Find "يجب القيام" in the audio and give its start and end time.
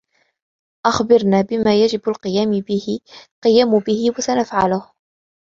1.83-2.51